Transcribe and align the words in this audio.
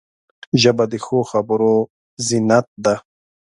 ژبه 0.61 0.83
د 0.91 0.93
ښو 1.05 1.19
خبرو 1.31 1.75
زینت 2.27 2.67
ده 2.83 2.95